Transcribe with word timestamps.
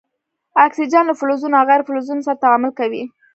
اکسیجن 0.65 1.03
له 1.07 1.13
فلزونو 1.19 1.55
او 1.59 1.65
غیر 1.69 1.81
فلزونو 1.87 2.21
سره 2.27 2.41
تعامل 2.43 2.71
کوي. 2.79 3.03